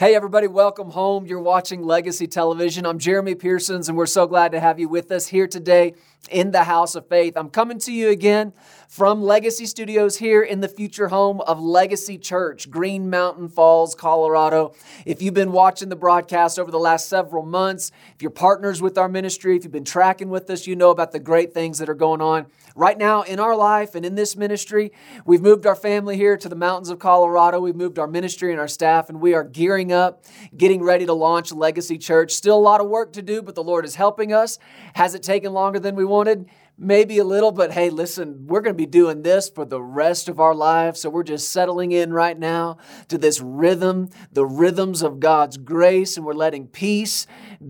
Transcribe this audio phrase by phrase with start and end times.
[0.00, 1.26] Hey, everybody, welcome home.
[1.26, 2.86] You're watching Legacy Television.
[2.86, 5.92] I'm Jeremy Pearsons, and we're so glad to have you with us here today
[6.28, 7.36] in the house of faith.
[7.36, 8.52] I'm coming to you again
[8.88, 14.74] from Legacy Studios here in the future home of Legacy Church, Green Mountain Falls, Colorado.
[15.06, 18.98] If you've been watching the broadcast over the last several months, if you're partners with
[18.98, 21.88] our ministry, if you've been tracking with us, you know about the great things that
[21.88, 24.92] are going on right now in our life and in this ministry.
[25.24, 27.60] We've moved our family here to the mountains of Colorado.
[27.60, 30.24] We've moved our ministry and our staff, and we are gearing up,
[30.56, 32.32] getting ready to launch Legacy Church.
[32.32, 34.58] Still a lot of work to do, but the Lord is helping us.
[34.94, 36.50] Has it taken longer than we wanted?
[36.82, 40.30] Maybe a little, but hey, listen, we're going to be doing this for the rest
[40.30, 41.00] of our lives.
[41.00, 42.78] So we're just settling in right now
[43.08, 47.26] to this rhythm, the rhythms of God's grace, and we're letting peace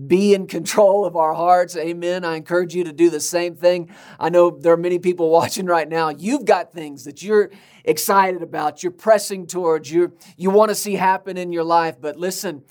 [0.07, 1.75] be in control of our hearts.
[1.75, 2.23] Amen.
[2.23, 3.93] I encourage you to do the same thing.
[4.17, 6.09] I know there are many people watching right now.
[6.09, 7.51] You've got things that you're
[7.83, 11.95] excited about, you're pressing towards, you you want to see happen in your life.
[11.99, 12.63] But listen,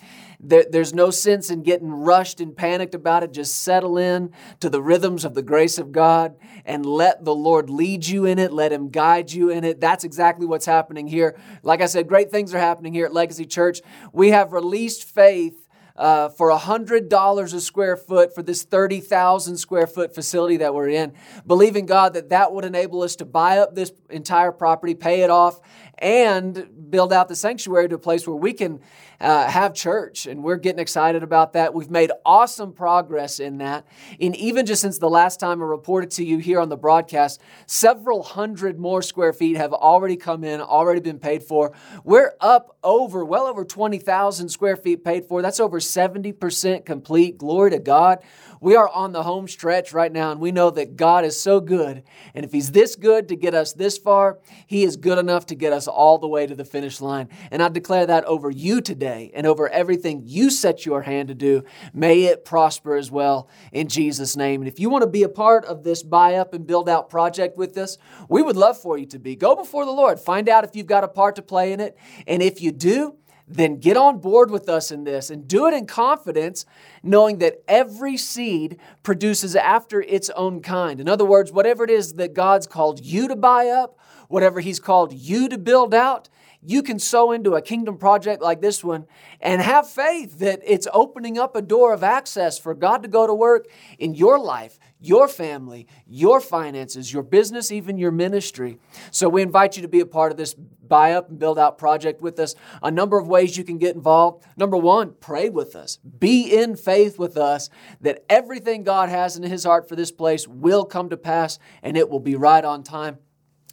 [0.43, 3.33] there, there's no sense in getting rushed and panicked about it.
[3.33, 7.69] Just settle in to the rhythms of the grace of God and let the Lord
[7.69, 8.53] lead you in it.
[8.53, 9.81] Let Him guide you in it.
[9.81, 11.39] That's exactly what's happening here.
[11.63, 13.81] Like I said, great things are happening here at Legacy Church.
[14.13, 15.67] We have released faith
[16.01, 21.13] uh, for $100 a square foot for this 30,000 square foot facility that we're in,
[21.47, 25.29] believing God that that would enable us to buy up this entire property, pay it
[25.29, 25.61] off,
[25.99, 28.81] and build out the sanctuary to a place where we can
[29.21, 30.27] uh, have church.
[30.27, 31.75] And we're getting excited about that.
[31.75, 33.87] We've made awesome progress in that.
[34.21, 37.41] And even just since the last time I reported to you here on the broadcast,
[37.67, 41.73] several hundred more square feet have already come in, already been paid for.
[42.03, 45.43] We're up over, well over 20,000 square feet paid for.
[45.43, 47.37] That's over 70% complete.
[47.37, 48.21] Glory to God.
[48.63, 51.61] We are on the home stretch right now, and we know that God is so
[51.61, 52.03] good.
[52.35, 55.55] And if He's this good to get us this far, He is good enough to
[55.55, 57.29] get us all the way to the finish line.
[57.51, 61.35] And I declare that over you today and over everything you set your hand to
[61.35, 61.65] do.
[61.93, 64.61] May it prosper as well in Jesus' name.
[64.61, 67.11] And if you want to be a part of this buy up and build out
[67.11, 67.99] project with us,
[68.29, 69.37] we would love for you to be.
[69.37, 71.97] Go before the Lord, find out if you've got a part to play in it.
[72.27, 73.17] And if you do,
[73.51, 76.65] then get on board with us in this and do it in confidence,
[77.03, 81.01] knowing that every seed produces after its own kind.
[81.01, 83.99] In other words, whatever it is that God's called you to buy up,
[84.29, 86.29] whatever He's called you to build out,
[86.63, 89.07] you can sow into a kingdom project like this one
[89.41, 93.27] and have faith that it's opening up a door of access for God to go
[93.27, 93.67] to work
[93.99, 98.79] in your life, your family, your finances, your business, even your ministry.
[99.11, 101.79] So we invite you to be a part of this buy up and build out
[101.79, 102.55] project with us.
[102.83, 104.45] A number of ways you can get involved.
[104.57, 105.97] Number one, pray with us.
[105.97, 107.71] Be in faith with us
[108.03, 111.97] that everything God has in His heart for this place will come to pass and
[111.97, 113.19] it will be right on time.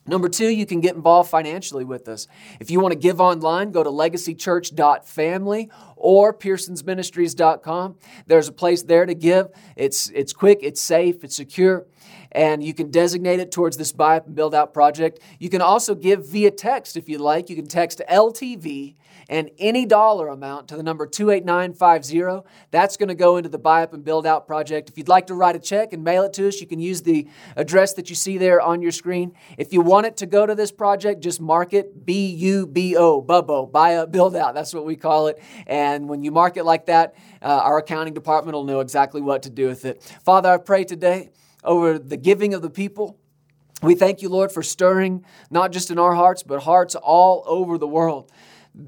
[0.08, 2.28] Number two, you can get involved financially with us.
[2.60, 7.96] If you want to give online, go to legacychurch.family or pearsonsministries.com.
[8.26, 9.48] There's a place there to give.
[9.76, 11.86] It's, it's quick, it's safe, it's secure,
[12.32, 15.20] and you can designate it towards this buy up and build out project.
[15.40, 17.50] You can also give via text if you like.
[17.50, 18.96] You can text LTV
[19.30, 22.48] and any dollar amount to the number 28950.
[22.72, 24.90] That's going to go into the Buy Up and Build Out project.
[24.90, 27.02] If you'd like to write a check and mail it to us, you can use
[27.02, 29.34] the address that you see there on your screen.
[29.58, 32.96] If you want it to go to this project, just mark it B U B
[32.96, 34.54] O, Bubbo, Buy Up, Build Out.
[34.54, 35.42] That's what we call it.
[35.66, 39.44] And when you mark it like that, uh, our accounting department will know exactly what
[39.44, 40.02] to do with it.
[40.24, 41.32] Father, I pray today
[41.64, 43.18] over the giving of the people.
[43.82, 47.78] We thank you, Lord, for stirring not just in our hearts, but hearts all over
[47.78, 48.32] the world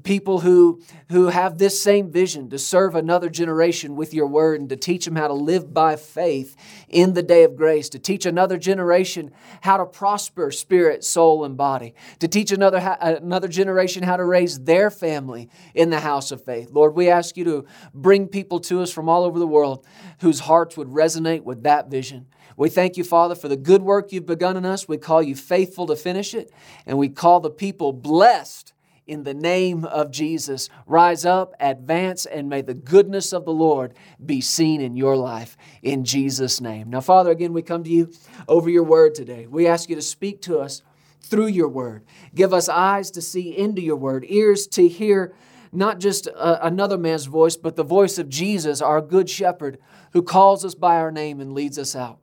[0.02, 0.80] people who,
[1.10, 5.04] who have this same vision to serve another generation with your word and to teach
[5.04, 6.56] them how to live by faith
[6.88, 9.30] in the day of grace, to teach another generation
[9.62, 14.60] how to prosper spirit, soul, and body, to teach another, another generation how to raise
[14.60, 16.70] their family in the house of faith.
[16.70, 19.86] Lord, we ask you to bring people to us from all over the world
[20.20, 22.26] whose hearts would resonate with that vision.
[22.56, 24.86] We thank you, Father, for the good work you've begun in us.
[24.86, 26.52] We call you faithful to finish it,
[26.86, 28.74] and we call the people blessed
[29.10, 30.68] in the name of Jesus.
[30.86, 33.94] Rise up, advance, and may the goodness of the Lord
[34.24, 36.90] be seen in your life in Jesus' name.
[36.90, 38.12] Now, Father, again, we come to you
[38.46, 39.48] over your word today.
[39.48, 40.82] We ask you to speak to us
[41.20, 42.04] through your word.
[42.34, 45.34] Give us eyes to see into your word, ears to hear
[45.72, 49.78] not just a, another man's voice, but the voice of Jesus, our good shepherd,
[50.12, 52.20] who calls us by our name and leads us out.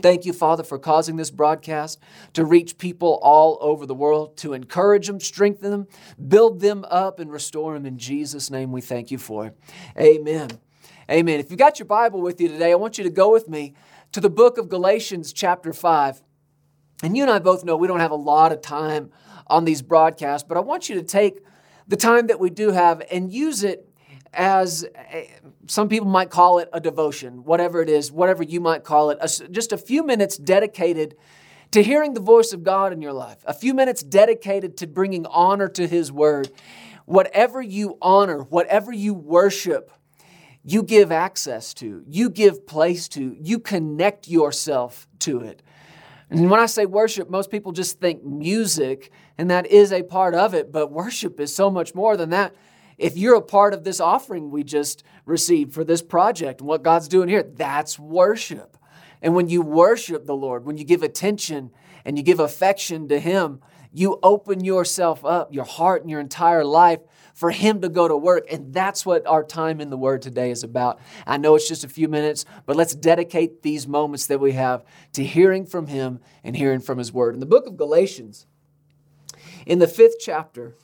[0.00, 2.00] Thank you, Father, for causing this broadcast
[2.32, 5.86] to reach people all over the world, to encourage them, strengthen them,
[6.28, 7.86] build them up, and restore them.
[7.86, 9.58] In Jesus' name, we thank you for it.
[9.98, 10.50] Amen.
[11.10, 11.38] Amen.
[11.38, 13.74] If you've got your Bible with you today, I want you to go with me
[14.12, 16.22] to the book of Galatians, chapter 5.
[17.02, 19.10] And you and I both know we don't have a lot of time
[19.46, 21.40] on these broadcasts, but I want you to take
[21.86, 23.88] the time that we do have and use it
[24.36, 25.30] as a,
[25.66, 29.18] some people might call it a devotion, whatever it is, whatever you might call it,
[29.20, 31.16] a, just a few minutes dedicated
[31.70, 35.26] to hearing the voice of God in your life, a few minutes dedicated to bringing
[35.26, 36.50] honor to His Word.
[37.04, 39.90] Whatever you honor, whatever you worship,
[40.64, 45.62] you give access to, you give place to, you connect yourself to it.
[46.30, 50.34] And when I say worship, most people just think music, and that is a part
[50.34, 52.54] of it, but worship is so much more than that.
[52.98, 56.82] If you're a part of this offering we just received for this project and what
[56.82, 58.76] God's doing here, that's worship.
[59.22, 61.70] And when you worship the Lord, when you give attention
[62.04, 63.60] and you give affection to Him,
[63.90, 67.00] you open yourself up, your heart and your entire life
[67.32, 68.44] for Him to go to work.
[68.50, 71.00] And that's what our time in the Word today is about.
[71.26, 74.84] I know it's just a few minutes, but let's dedicate these moments that we have
[75.14, 77.34] to hearing from Him and hearing from His Word.
[77.34, 78.46] In the book of Galatians,
[79.64, 80.74] in the fifth chapter,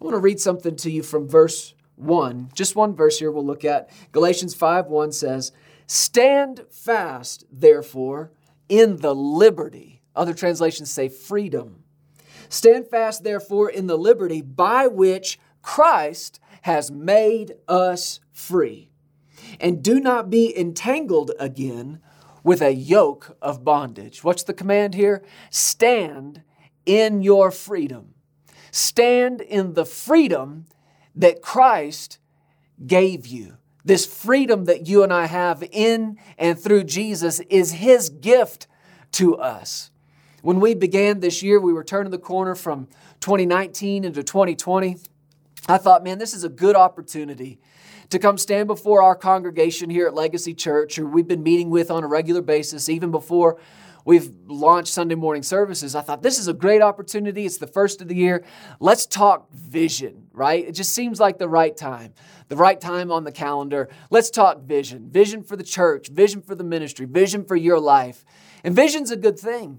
[0.00, 2.50] I want to read something to you from verse 1.
[2.54, 3.90] Just one verse here we'll look at.
[4.12, 5.52] Galatians 5 1 says,
[5.86, 8.32] Stand fast, therefore,
[8.68, 10.00] in the liberty.
[10.16, 11.84] Other translations say freedom.
[12.48, 18.90] Stand fast, therefore, in the liberty by which Christ has made us free.
[19.60, 22.00] And do not be entangled again
[22.42, 24.24] with a yoke of bondage.
[24.24, 25.22] What's the command here?
[25.50, 26.42] Stand
[26.86, 28.14] in your freedom.
[28.70, 30.66] Stand in the freedom
[31.14, 32.18] that Christ
[32.86, 33.56] gave you.
[33.84, 38.66] This freedom that you and I have in and through Jesus is His gift
[39.12, 39.90] to us.
[40.42, 42.88] When we began this year, we were turning the corner from
[43.20, 44.96] 2019 into 2020.
[45.68, 47.60] I thought, man, this is a good opportunity
[48.08, 51.90] to come stand before our congregation here at Legacy Church, who we've been meeting with
[51.90, 53.58] on a regular basis, even before
[54.10, 55.94] we've launched Sunday morning services.
[55.94, 57.46] I thought this is a great opportunity.
[57.46, 58.42] It's the first of the year.
[58.80, 60.66] Let's talk vision, right?
[60.66, 62.14] It just seems like the right time,
[62.48, 63.88] the right time on the calendar.
[64.10, 68.24] Let's talk vision vision for the church, vision for the ministry, vision for your life.
[68.64, 69.78] And vision's a good thing.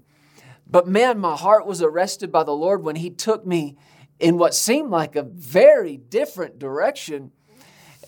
[0.66, 3.76] But man, my heart was arrested by the Lord when He took me
[4.18, 7.32] in what seemed like a very different direction.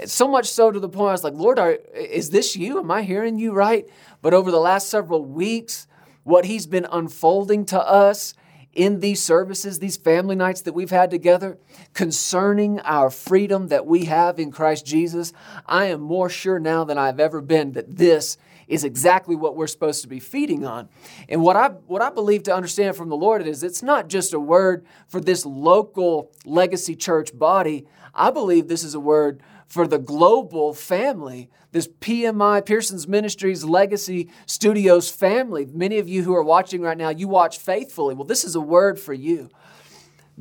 [0.06, 2.79] So much so to the point I was like, Lord, are, is this you?
[2.79, 3.87] Am I hearing you right?
[4.23, 5.87] But over the last several weeks,
[6.25, 8.35] what He's been unfolding to us
[8.73, 11.59] in these services, these family nights that we've had together,
[11.93, 15.32] concerning our freedom that we have in Christ Jesus,
[15.67, 18.37] I am more sure now than I've ever been that this
[18.67, 20.88] is exactly what we're supposed to be feeding on.
[21.29, 24.32] And what I what I believe to understand from the Lord is it's not just
[24.32, 27.87] a word for this local legacy church body.
[28.15, 29.43] I believe this is a word
[29.75, 35.67] for the global family, this PMI, Pearson's Ministries Legacy Studios family.
[35.67, 38.15] Many of you who are watching right now, you watch faithfully.
[38.15, 39.50] Well, this is a word for you.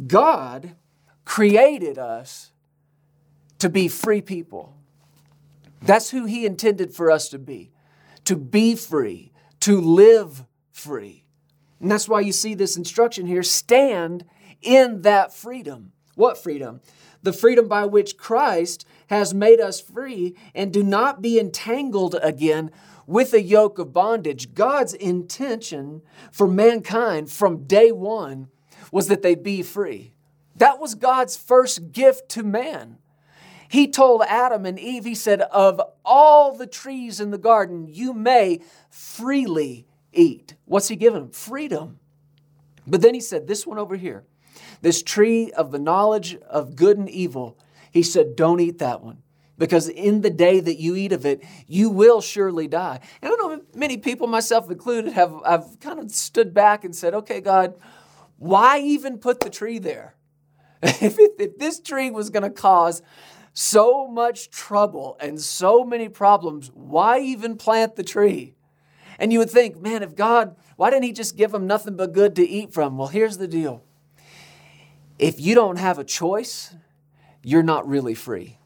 [0.06, 0.76] God
[1.26, 2.52] created us
[3.58, 4.78] to be free people.
[5.82, 7.72] That's who He intended for us to be
[8.26, 9.32] to be free,
[9.62, 11.26] to live free.
[11.82, 14.26] And that's why you see this instruction here stand
[14.62, 15.92] in that freedom.
[16.16, 16.82] What freedom?
[17.22, 22.72] The freedom by which Christ has made us free, and do not be entangled again
[23.06, 24.54] with a yoke of bondage.
[24.54, 26.02] God's intention
[26.32, 28.50] for mankind from day one
[28.92, 30.14] was that they be free.
[30.56, 32.98] That was God's first gift to man.
[33.68, 38.14] He told Adam and Eve, He said, Of all the trees in the garden, you
[38.14, 38.60] may
[38.92, 40.56] freely eat.
[40.66, 41.32] What's He given them?
[41.32, 41.98] Freedom.
[42.86, 44.26] But then He said, This one over here,
[44.84, 47.58] this tree of the knowledge of good and evil,
[47.90, 49.24] He said, Don't eat that one.
[49.58, 53.00] Because in the day that you eat of it, you will surely die.
[53.22, 57.14] And I know many people, myself included, have I've kind of stood back and said,
[57.14, 57.76] Okay, God,
[58.38, 60.16] why even put the tree there?
[60.84, 63.02] if, it, if this tree was going to cause
[63.54, 68.54] so much trouble and so many problems, why even plant the tree?
[69.18, 72.12] And you would think, man, if God, why didn't He just give them nothing but
[72.12, 72.98] good to eat from?
[72.98, 73.86] Well, here's the deal
[75.20, 76.76] if you don't have a choice,
[77.44, 78.58] you're not really free.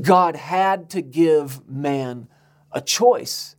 [0.00, 2.28] God had to give man
[2.72, 3.56] a choice.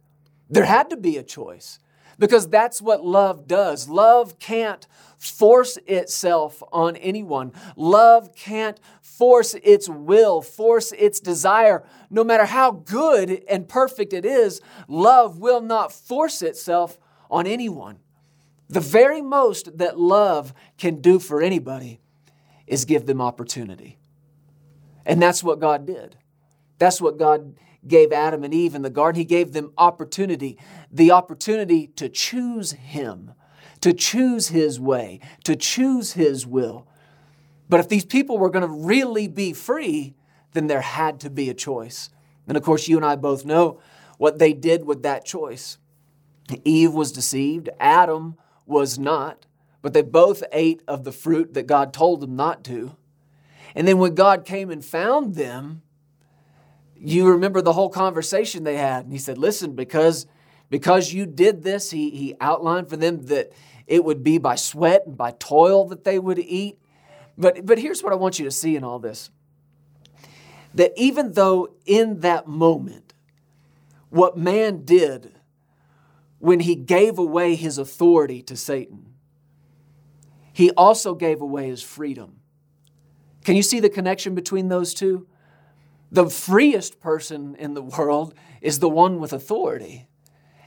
[0.50, 1.80] There had to be a choice
[2.20, 3.90] because that's what love does.
[3.90, 4.88] Love can't
[5.18, 7.52] force itself on anyone.
[7.76, 11.84] Love can't force its will, force its desire.
[12.10, 16.98] No matter how good and perfect it is, love will not force itself
[17.30, 18.00] on anyone.
[18.70, 22.00] The very most that love can do for anybody
[22.66, 23.98] is give them opportunity.
[25.06, 26.18] And that's what God did.
[26.80, 27.56] That's what God
[27.88, 29.20] gave Adam and Eve in the garden.
[29.20, 30.58] He gave them opportunity,
[30.92, 33.34] the opportunity to choose Him
[33.86, 36.88] to choose His way, to choose His will.
[37.70, 40.16] But if these people were going to really be free,
[40.54, 42.10] then there had to be a choice.
[42.48, 43.80] And of course, you and I both know
[44.18, 45.78] what they did with that choice.
[46.64, 49.46] Eve was deceived, Adam was not,
[49.82, 52.96] but they both ate of the fruit that God told them not to.
[53.76, 55.82] And then when God came and found them,
[56.96, 59.04] you remember the whole conversation they had.
[59.04, 60.26] And he said, Listen, because,
[60.70, 63.52] because you did this, he, he outlined for them that
[63.86, 66.80] it would be by sweat and by toil that they would eat.
[67.38, 69.30] But, but here's what I want you to see in all this
[70.74, 73.14] that even though in that moment,
[74.10, 75.32] what man did
[76.46, 79.16] when he gave away his authority to Satan,
[80.54, 82.40] he also gave away his freedom.
[83.44, 85.28] Can you see the connection between those two?
[86.12, 90.08] The freest person in the world is the one with authority.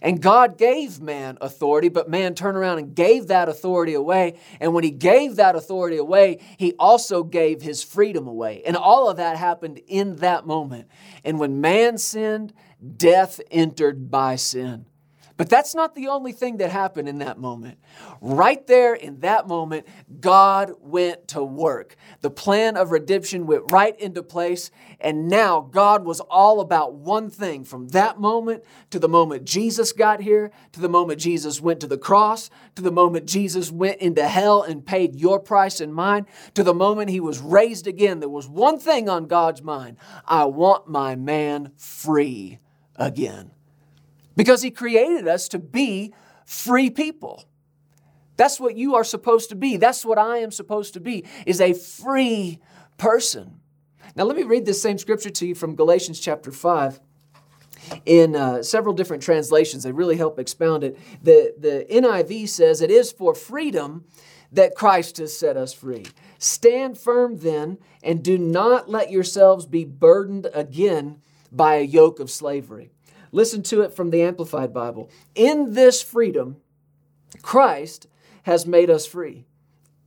[0.03, 4.39] And God gave man authority, but man turned around and gave that authority away.
[4.61, 8.63] And when he gave that authority away, he also gave his freedom away.
[8.67, 10.89] And all of that happened in that moment.
[11.25, 12.53] And when man sinned,
[12.97, 14.87] death entered by sin.
[15.39, 17.79] But that's not the only thing that happened in that moment.
[18.21, 19.87] Right there in that moment,
[20.21, 21.95] God went to work.
[22.23, 24.73] The plan of redemption went right into place.
[25.01, 29.93] And now God was all about one thing from that moment to the moment Jesus
[29.93, 34.01] got here, to the moment Jesus went to the cross, to the moment Jesus went
[34.01, 38.19] into hell and paid your price and mine, to the moment he was raised again.
[38.19, 42.59] There was one thing on God's mind I want my man free
[42.97, 43.53] again
[44.39, 46.15] because He created us to be
[46.47, 47.45] free people.
[48.37, 49.77] That's what you are supposed to be.
[49.77, 52.61] That's what I am supposed to be, is a free
[52.97, 53.61] person.
[54.15, 57.01] Now, let me read this same scripture to you from Galatians chapter 5
[58.07, 59.83] in uh, several different translations.
[59.83, 60.97] They really help expound it.
[61.21, 64.05] The, the NIV says, It is for freedom
[64.53, 66.07] that Christ has set us free.
[66.39, 72.31] Stand firm then, and do not let yourselves be burdened again by a yoke of
[72.31, 72.93] slavery.
[73.33, 75.11] Listen to it from the Amplified Bible.
[75.35, 76.57] In this freedom,
[77.43, 78.07] Christ
[78.45, 79.45] has made us free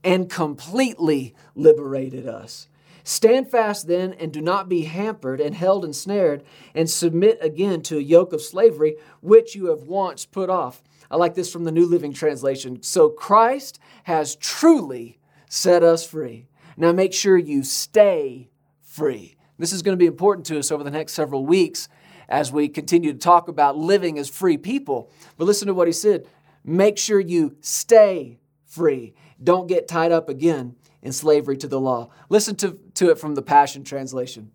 [0.03, 2.67] and completely liberated us.
[3.03, 6.43] Stand fast then and do not be hampered and held ensnared
[6.75, 10.83] and submit again to a yoke of slavery which you have once put off.
[11.09, 12.81] I like this from the New Living Translation.
[12.83, 16.47] So Christ has truly set us free.
[16.77, 18.49] Now make sure you stay
[18.81, 19.35] free.
[19.57, 21.89] This is going to be important to us over the next several weeks
[22.29, 25.11] as we continue to talk about living as free people.
[25.37, 26.27] But listen to what he said
[26.63, 29.13] make sure you stay free.
[29.43, 32.09] Don't get tied up again in slavery to the law.
[32.29, 34.51] Listen to, to it from the Passion Translation.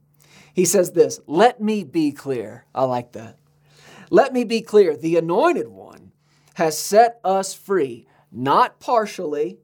[0.55, 2.65] He says this Let me be clear.
[2.75, 3.39] I like that.
[4.11, 4.97] Let me be clear.
[4.97, 6.13] The anointed one
[6.55, 9.59] has set us free, not partially,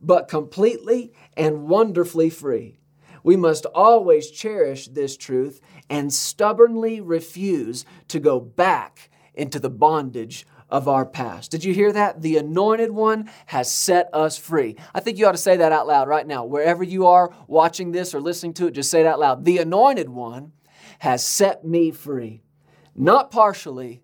[0.00, 2.78] but completely and wonderfully free.
[3.22, 10.46] We must always cherish this truth and stubbornly refuse to go back into the bondage
[10.68, 11.50] of our past.
[11.50, 12.20] Did you hear that?
[12.20, 14.76] The anointed one has set us free.
[14.94, 16.44] I think you ought to say that out loud right now.
[16.44, 19.44] Wherever you are watching this or listening to it, just say it out loud.
[19.44, 20.52] The anointed one
[20.98, 22.42] has set me free,
[22.94, 24.02] not partially,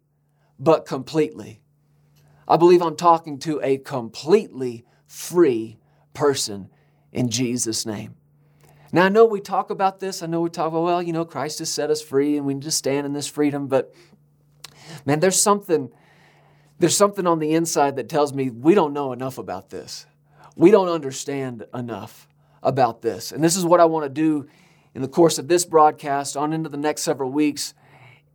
[0.58, 1.60] but completely.
[2.46, 5.78] I believe I'm talking to a completely free
[6.14, 6.70] person
[7.12, 8.16] in Jesus' name.
[8.94, 10.22] Now, I know we talk about this.
[10.22, 12.54] I know we talk about, well, you know, Christ has set us free and we
[12.54, 13.66] need to stand in this freedom.
[13.66, 13.92] But
[15.04, 15.90] man, there's something,
[16.78, 20.06] there's something on the inside that tells me we don't know enough about this.
[20.54, 22.28] We don't understand enough
[22.62, 23.32] about this.
[23.32, 24.46] And this is what I want to do
[24.94, 27.74] in the course of this broadcast on into the next several weeks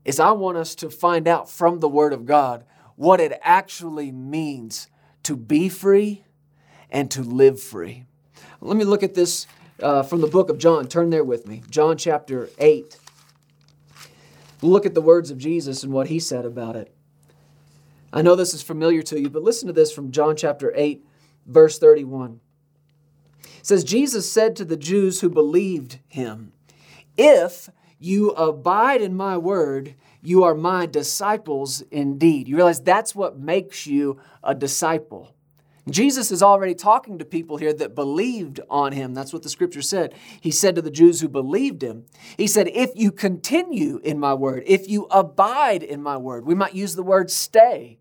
[0.04, 2.66] is I want us to find out from the Word of God
[2.98, 4.89] what it actually means
[5.24, 6.25] to be free
[6.92, 8.04] and to live free.
[8.60, 9.48] Let me look at this
[9.82, 10.88] uh, from the book of John.
[10.88, 11.64] Turn there with me.
[11.70, 12.98] John chapter 8.
[14.62, 16.94] Look at the words of Jesus and what he said about it.
[18.12, 21.06] I know this is familiar to you, but listen to this from John chapter 8,
[21.46, 22.40] verse 31.
[23.42, 26.54] It says, Jesus said to the Jews who believed him,
[27.18, 27.70] If
[28.00, 32.48] you abide in my word, you are my disciples indeed.
[32.48, 35.36] You realize that's what makes you a disciple.
[35.89, 39.13] Jesus is already talking to people here that believed on him.
[39.13, 40.13] That's what the scripture said.
[40.41, 42.05] He said to the Jews who believed him,
[42.38, 46.55] He said, If you continue in my word, if you abide in my word, we
[46.55, 48.00] might use the word stay.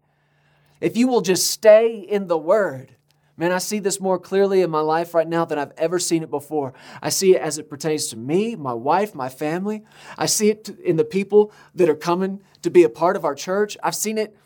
[0.81, 2.95] If you will just stay in the word,
[3.39, 6.25] Man, I see this more clearly in my life right now than I've ever seen
[6.25, 6.75] it before.
[7.01, 9.85] I see it as it pertains to me, my wife, my family.
[10.19, 13.37] I see it in the people that are coming to be a part of our
[13.37, 13.77] church.
[13.81, 14.37] I've seen it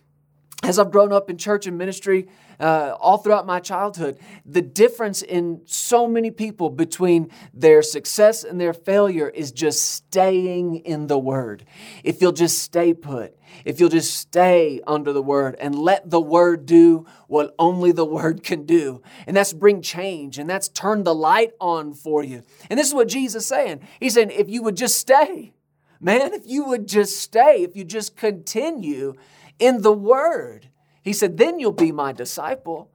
[0.63, 2.29] as I've grown up in church and ministry
[2.63, 8.61] uh, all throughout my childhood, the difference in so many people between their success and
[8.61, 11.65] their failure is just staying in the Word.
[12.05, 16.21] If you'll just stay put, if you'll just stay under the Word and let the
[16.21, 21.03] Word do what only the Word can do, and that's bring change and that's turn
[21.03, 22.45] the light on for you.
[22.71, 23.81] And this is what Jesus is saying.
[23.99, 25.53] He's saying, if you would just stay,
[26.01, 29.15] man, if you would just stay, if you just continue
[29.59, 30.69] in the Word,
[31.03, 32.91] he said, then you'll be my disciple.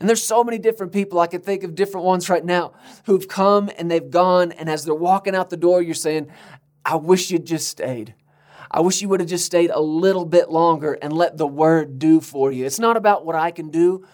[0.00, 1.20] And there's so many different people.
[1.20, 2.72] I can think of different ones right now
[3.04, 4.50] who've come and they've gone.
[4.50, 6.28] And as they're walking out the door, you're saying,
[6.84, 8.14] I wish you'd just stayed.
[8.68, 11.98] I wish you would have just stayed a little bit longer and let the word
[11.98, 12.64] do for you.
[12.64, 14.04] It's not about what I can do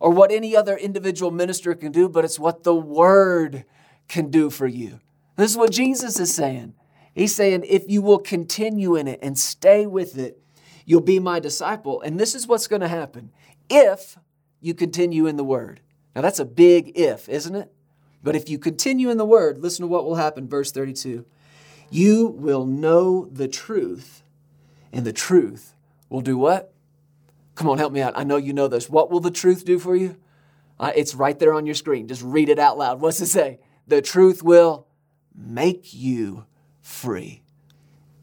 [0.00, 3.64] or what any other individual minister can do, but it's what the word
[4.08, 5.00] can do for you.
[5.36, 6.74] This is what Jesus is saying.
[7.14, 10.42] He's saying, if you will continue in it and stay with it,
[10.86, 12.00] You'll be my disciple.
[12.00, 13.32] And this is what's going to happen
[13.68, 14.16] if
[14.60, 15.80] you continue in the word.
[16.14, 17.70] Now, that's a big if, isn't it?
[18.22, 20.48] But if you continue in the word, listen to what will happen.
[20.48, 21.26] Verse 32
[21.90, 24.22] You will know the truth,
[24.92, 25.74] and the truth
[26.08, 26.72] will do what?
[27.56, 28.16] Come on, help me out.
[28.16, 28.88] I know you know this.
[28.88, 30.16] What will the truth do for you?
[30.78, 32.06] Uh, it's right there on your screen.
[32.06, 33.00] Just read it out loud.
[33.00, 33.60] What's it say?
[33.86, 34.86] The truth will
[35.34, 36.44] make you
[36.80, 37.42] free.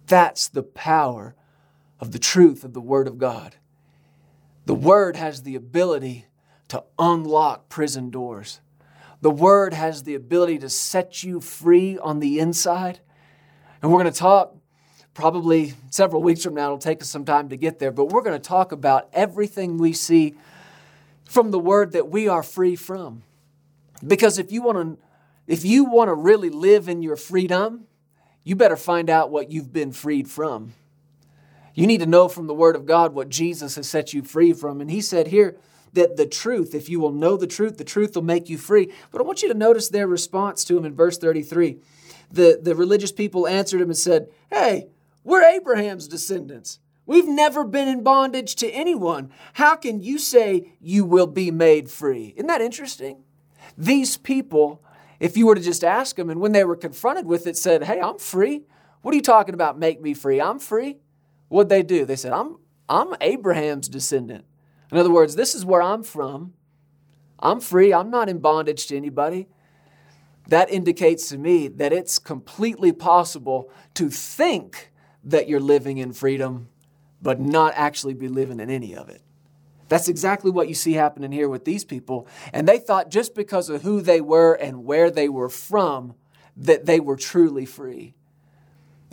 [0.07, 1.35] That's the power
[2.03, 3.55] of the truth of the Word of God.
[4.65, 6.25] The Word has the ability
[6.67, 8.59] to unlock prison doors.
[9.21, 12.99] The Word has the ability to set you free on the inside.
[13.81, 14.53] And we're going to talk
[15.13, 16.65] probably several weeks from now.
[16.65, 19.77] It'll take us some time to get there, but we're going to talk about everything
[19.77, 20.35] we see
[21.23, 23.23] from the Word that we are free from.
[24.05, 25.03] Because if you want to,
[25.47, 27.85] if you want to really live in your freedom,
[28.43, 30.73] you better find out what you've been freed from.
[31.73, 34.53] You need to know from the Word of God what Jesus has set you free
[34.53, 34.81] from.
[34.81, 35.57] And He said here
[35.93, 38.91] that the truth, if you will know the truth, the truth will make you free.
[39.11, 41.79] But I want you to notice their response to Him in verse 33.
[42.31, 44.87] The, the religious people answered Him and said, Hey,
[45.23, 46.79] we're Abraham's descendants.
[47.05, 49.29] We've never been in bondage to anyone.
[49.53, 52.33] How can you say you will be made free?
[52.37, 53.23] Isn't that interesting?
[53.77, 54.81] These people,
[55.19, 57.83] if you were to just ask them, and when they were confronted with it, said,
[57.83, 58.63] Hey, I'm free.
[59.01, 59.77] What are you talking about?
[59.77, 60.39] Make me free.
[60.39, 60.97] I'm free.
[61.53, 62.03] What'd they do?
[62.03, 62.57] They said, I'm,
[62.89, 64.43] I'm Abraham's descendant.
[64.91, 66.53] In other words, this is where I'm from.
[67.37, 67.93] I'm free.
[67.93, 69.47] I'm not in bondage to anybody.
[70.47, 74.91] That indicates to me that it's completely possible to think
[75.23, 76.69] that you're living in freedom,
[77.21, 79.21] but not actually be living in any of it.
[79.89, 82.27] That's exactly what you see happening here with these people.
[82.51, 86.15] And they thought just because of who they were and where they were from,
[86.57, 88.15] that they were truly free.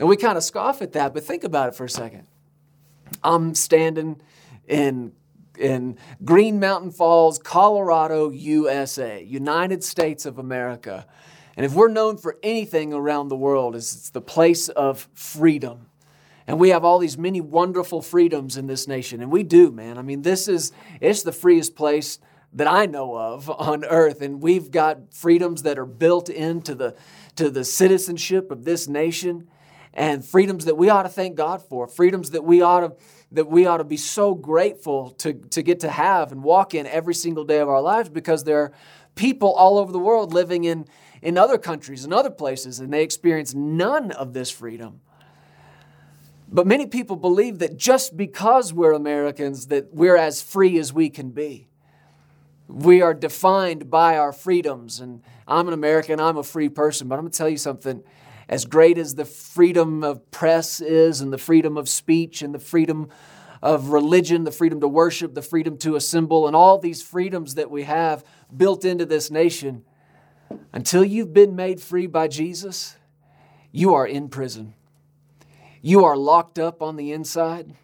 [0.00, 2.26] And we kind of scoff at that, but think about it for a second.
[3.22, 4.20] I'm standing
[4.66, 5.12] in
[5.58, 11.06] in Green Mountain Falls, Colorado, USA, United States of America.
[11.54, 15.90] And if we're known for anything around the world, it's the place of freedom.
[16.46, 19.20] And we have all these many wonderful freedoms in this nation.
[19.20, 19.98] And we do, man.
[19.98, 22.18] I mean, this is it's the freest place
[22.54, 24.22] that I know of on earth.
[24.22, 26.96] And we've got freedoms that are built into the
[27.36, 29.46] to the citizenship of this nation
[29.92, 32.92] and freedoms that we ought to thank God for, freedoms that we ought to
[33.32, 36.86] that we ought to be so grateful to, to get to have and walk in
[36.86, 38.72] every single day of our lives because there are
[39.14, 40.84] people all over the world living in,
[41.22, 45.00] in other countries and other places and they experience none of this freedom.
[46.48, 51.08] But many people believe that just because we're Americans that we're as free as we
[51.08, 51.68] can be.
[52.66, 57.16] We are defined by our freedoms and I'm an American, I'm a free person, but
[57.16, 58.02] I'm going to tell you something
[58.50, 62.58] as great as the freedom of press is, and the freedom of speech, and the
[62.58, 63.08] freedom
[63.62, 67.70] of religion, the freedom to worship, the freedom to assemble, and all these freedoms that
[67.70, 69.84] we have built into this nation,
[70.72, 72.96] until you've been made free by Jesus,
[73.70, 74.74] you are in prison.
[75.80, 77.76] You are locked up on the inside,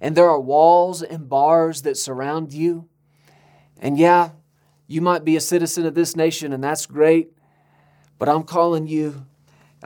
[0.00, 2.88] and there are walls and bars that surround you.
[3.78, 4.30] And yeah,
[4.86, 7.32] you might be a citizen of this nation, and that's great,
[8.18, 9.26] but I'm calling you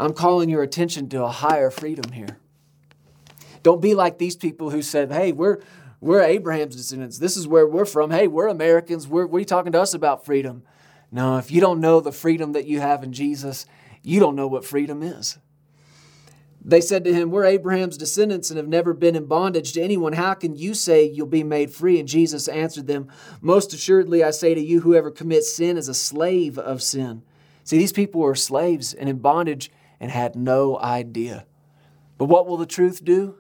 [0.00, 2.38] I'm calling your attention to a higher freedom here.
[3.62, 5.58] Don't be like these people who said, hey, we're,
[6.00, 7.18] we're Abraham's descendants.
[7.18, 8.10] This is where we're from.
[8.10, 9.06] Hey, we're Americans.
[9.06, 10.62] We're, what are you talking to us about freedom?
[11.12, 13.66] No, if you don't know the freedom that you have in Jesus,
[14.02, 15.36] you don't know what freedom is.
[16.64, 20.14] They said to him, We're Abraham's descendants and have never been in bondage to anyone.
[20.14, 21.98] How can you say you'll be made free?
[21.98, 23.08] And Jesus answered them,
[23.42, 27.22] Most assuredly, I say to you, whoever commits sin is a slave of sin.
[27.64, 31.46] See, these people were slaves and in bondage and had no idea.
[32.18, 33.36] But what will the truth do?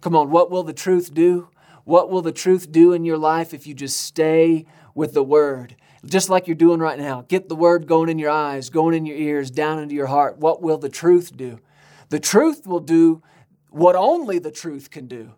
[0.00, 1.48] Come on, what will the truth do?
[1.84, 5.76] What will the truth do in your life if you just stay with the Word?
[6.04, 7.24] Just like you're doing right now.
[7.28, 10.38] Get the Word going in your eyes, going in your ears, down into your heart.
[10.38, 11.60] What will the truth do?
[12.08, 13.22] The truth will do
[13.70, 15.32] what only the truth can do,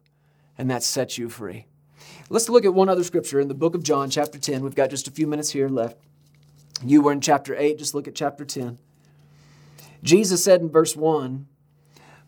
[0.59, 1.66] and that sets you free.
[2.28, 4.62] Let's look at one other scripture in the book of John, chapter 10.
[4.62, 5.96] We've got just a few minutes here left.
[6.85, 8.78] You were in chapter 8, just look at chapter 10.
[10.06, 11.46] Jesus said in verse 1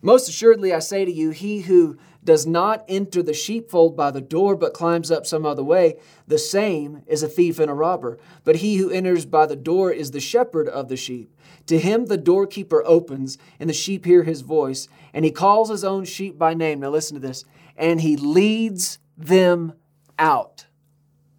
[0.02, 4.20] Most assuredly I say to you, he who does not enter the sheepfold by the
[4.20, 8.18] door, but climbs up some other way, the same is a thief and a robber.
[8.44, 11.34] But he who enters by the door is the shepherd of the sheep.
[11.66, 15.84] To him the doorkeeper opens, and the sheep hear his voice, and he calls his
[15.84, 16.80] own sheep by name.
[16.80, 17.44] Now listen to this.
[17.76, 19.74] And he leads them
[20.18, 20.66] out.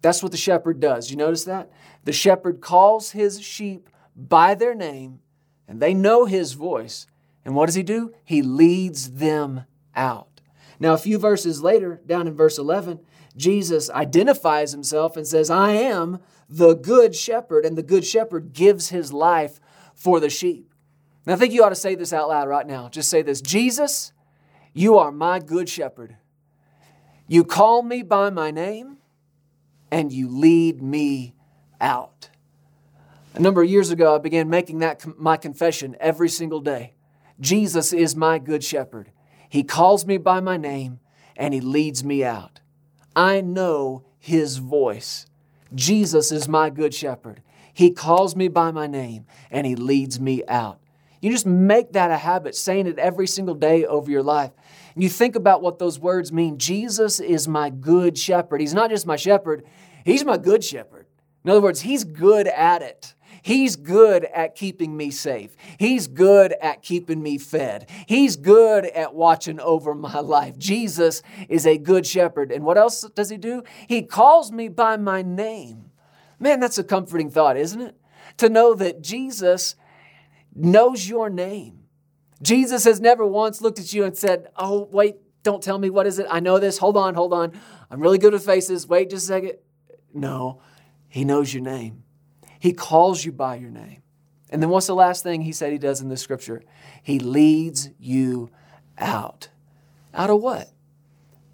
[0.02, 1.10] That's what the shepherd does.
[1.10, 1.70] You notice that?
[2.04, 5.20] The shepherd calls his sheep by their name,
[5.70, 7.06] and they know his voice.
[7.44, 8.12] And what does he do?
[8.24, 10.40] He leads them out.
[10.80, 12.98] Now, a few verses later, down in verse 11,
[13.36, 18.88] Jesus identifies himself and says, I am the good shepherd, and the good shepherd gives
[18.88, 19.60] his life
[19.94, 20.74] for the sheep.
[21.24, 22.88] Now, I think you ought to say this out loud right now.
[22.88, 24.12] Just say this Jesus,
[24.72, 26.16] you are my good shepherd.
[27.28, 28.96] You call me by my name,
[29.88, 31.36] and you lead me
[31.80, 32.29] out.
[33.34, 36.94] A number of years ago, I began making that my confession every single day.
[37.38, 39.12] Jesus is my good shepherd.
[39.48, 41.00] He calls me by my name
[41.36, 42.60] and He leads me out.
[43.14, 45.26] I know His voice.
[45.74, 47.40] Jesus is my good shepherd.
[47.72, 50.80] He calls me by my name and He leads me out.
[51.20, 54.52] You just make that a habit, saying it every single day over your life.
[54.94, 56.58] And you think about what those words mean.
[56.58, 58.60] Jesus is my good shepherd.
[58.60, 59.64] He's not just my shepherd,
[60.04, 61.06] He's my good shepherd.
[61.44, 63.14] In other words, He's good at it.
[63.42, 65.56] He's good at keeping me safe.
[65.78, 67.88] He's good at keeping me fed.
[68.06, 70.58] He's good at watching over my life.
[70.58, 72.52] Jesus is a good shepherd.
[72.52, 73.62] And what else does he do?
[73.88, 75.90] He calls me by my name.
[76.38, 77.96] Man, that's a comforting thought, isn't it?
[78.38, 79.76] To know that Jesus
[80.54, 81.80] knows your name.
[82.42, 86.06] Jesus has never once looked at you and said, Oh, wait, don't tell me what
[86.06, 86.26] is it.
[86.30, 86.78] I know this.
[86.78, 87.52] Hold on, hold on.
[87.90, 88.86] I'm really good with faces.
[88.86, 89.52] Wait just a second.
[90.14, 90.62] No,
[91.08, 92.04] he knows your name.
[92.60, 94.02] He calls you by your name.
[94.50, 96.62] And then what's the last thing he said he does in this scripture?
[97.02, 98.50] He leads you
[98.98, 99.48] out.
[100.14, 100.70] Out of what?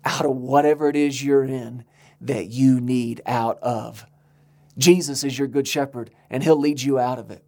[0.05, 1.85] Out of whatever it is you're in
[2.21, 4.07] that you need out of.
[4.79, 7.42] Jesus is your good shepherd, and he'll lead you out of it.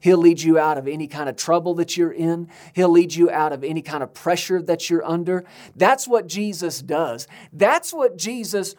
[0.00, 2.48] He'll lead you out of any kind of trouble that you're in.
[2.72, 5.44] He'll lead you out of any kind of pressure that you're under.
[5.76, 7.28] That's what Jesus does.
[7.52, 8.74] That's what Jesus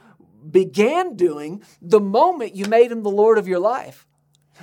[0.50, 4.08] began doing the moment you made him the Lord of your life.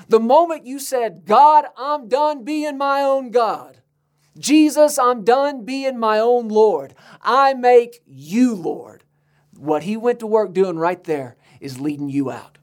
[0.09, 3.81] The moment you said, God, I'm done being my own God.
[4.38, 6.94] Jesus, I'm done being my own Lord.
[7.20, 9.05] I make you Lord.
[9.57, 12.59] What he went to work doing right there is leading you out.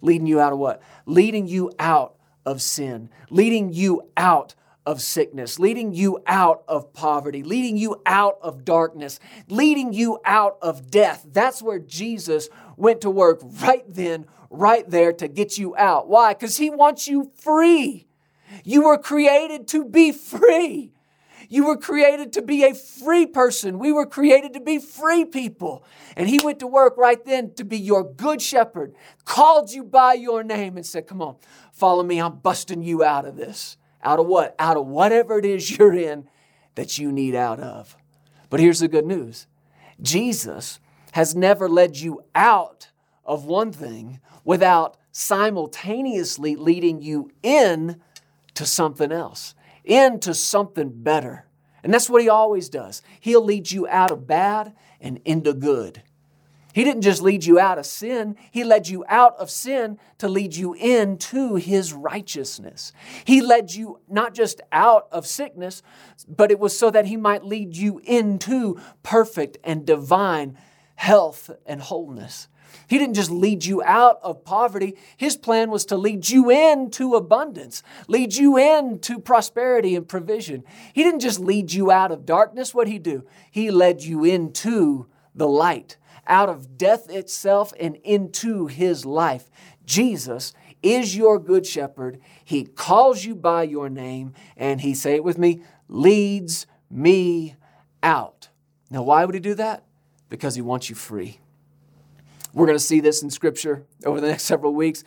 [0.00, 0.82] Leading you out of what?
[1.06, 7.42] Leading you out of sin, leading you out of sickness, leading you out of poverty,
[7.42, 11.26] leading you out of darkness, leading you out of death.
[11.32, 16.08] That's where Jesus went to work right then, right there to get you out.
[16.08, 16.34] Why?
[16.34, 18.06] Because He wants you free.
[18.64, 20.92] You were created to be free.
[21.48, 23.78] You were created to be a free person.
[23.78, 25.84] We were created to be free people.
[26.16, 30.14] And He went to work right then to be your good shepherd, called you by
[30.14, 31.36] your name, and said, Come on,
[31.70, 32.20] follow me.
[32.20, 33.76] I'm busting you out of this.
[34.02, 34.54] Out of what?
[34.58, 36.28] Out of whatever it is you're in
[36.74, 37.96] that you need out of.
[38.50, 39.46] But here's the good news
[40.00, 40.80] Jesus
[41.12, 42.90] has never led you out
[43.24, 48.00] of one thing without simultaneously leading you in
[48.54, 51.46] to something else, into something better.
[51.82, 53.02] And that's what he always does.
[53.20, 56.02] He'll lead you out of bad and into good.
[56.72, 60.28] He didn't just lead you out of sin, He led you out of sin to
[60.28, 62.92] lead you into His righteousness.
[63.24, 65.82] He led you not just out of sickness,
[66.26, 70.56] but it was so that He might lead you into perfect and divine
[70.94, 72.48] health and wholeness.
[72.86, 74.96] He didn't just lead you out of poverty.
[75.16, 80.64] His plan was to lead you into abundance, lead you into prosperity and provision.
[80.92, 82.74] He didn't just lead you out of darkness.
[82.74, 83.26] What did he do?
[83.50, 89.50] He led you into the light, out of death itself and into his life.
[89.84, 92.20] Jesus is your good shepherd.
[92.44, 97.56] He calls you by your name, and he, say it with me, leads me
[98.02, 98.48] out.
[98.90, 99.84] Now, why would he do that?
[100.28, 101.38] Because he wants you free.
[102.52, 105.04] We're going to see this in Scripture over the next several weeks.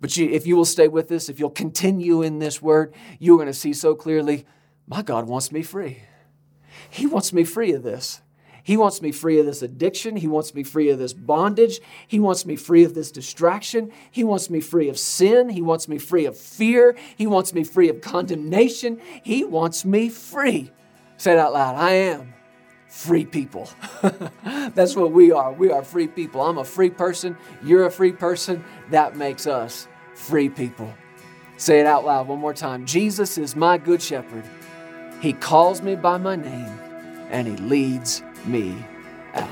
[0.00, 3.36] But you, if you will stay with us, if you'll continue in this word, you're
[3.36, 4.46] going to see so clearly
[4.86, 6.02] my God wants me free.
[6.88, 8.22] He wants me free of this.
[8.68, 10.14] He wants me free of this addiction.
[10.14, 11.80] He wants me free of this bondage.
[12.06, 13.90] He wants me free of this distraction.
[14.10, 15.48] He wants me free of sin.
[15.48, 16.94] He wants me free of fear.
[17.16, 19.00] He wants me free of condemnation.
[19.22, 20.70] He wants me free.
[21.16, 22.34] Say it out loud I am
[22.88, 23.70] free people.
[24.74, 25.50] That's what we are.
[25.50, 26.42] We are free people.
[26.42, 27.38] I'm a free person.
[27.64, 28.62] You're a free person.
[28.90, 30.92] That makes us free people.
[31.56, 32.84] Say it out loud one more time.
[32.84, 34.44] Jesus is my good shepherd.
[35.22, 36.78] He calls me by my name
[37.30, 38.76] and he leads me
[39.34, 39.48] out.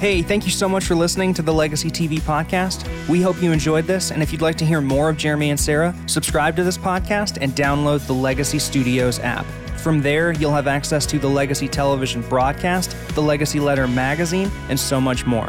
[0.00, 2.88] Hey, thank you so much for listening to the Legacy TV podcast.
[3.06, 5.60] We hope you enjoyed this, and if you'd like to hear more of Jeremy and
[5.60, 9.44] Sarah, subscribe to this podcast and download the Legacy Studios app.
[9.76, 14.80] From there, you'll have access to the Legacy Television broadcast, the Legacy Letter magazine, and
[14.80, 15.48] so much more.